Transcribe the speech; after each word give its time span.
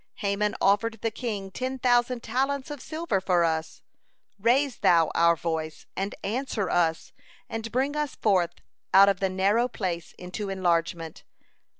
Haman 0.15 0.55
offered 0.59 0.97
the 1.03 1.11
king 1.11 1.51
ten 1.51 1.77
thousand 1.77 2.23
talents 2.23 2.71
of 2.71 2.81
silver 2.81 3.21
for 3.21 3.43
us. 3.43 3.83
Raise 4.39 4.77
Thou 4.79 5.11
our 5.13 5.35
voice, 5.35 5.85
and 5.95 6.15
answer 6.23 6.71
us, 6.71 7.13
and 7.47 7.71
bring 7.71 7.95
us 7.95 8.15
forth 8.15 8.55
out 8.95 9.09
of 9.09 9.19
the 9.19 9.29
narrow 9.29 9.67
place 9.67 10.13
into 10.17 10.49
enlargement. 10.49 11.23